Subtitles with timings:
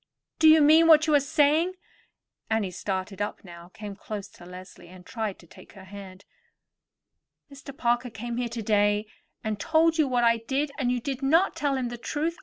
[0.39, 1.73] Do you mean what you are saying?"
[2.49, 6.25] Annie started up now, came close to Leslie, and tried to take her hand.
[7.53, 7.77] "Mr.
[7.77, 9.05] Parker came here today,
[9.43, 12.39] and told you what I did yesterday, and you did not tell him the truth?